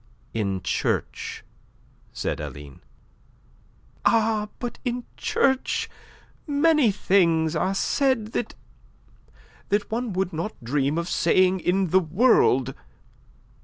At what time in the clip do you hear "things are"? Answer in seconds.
6.91-7.75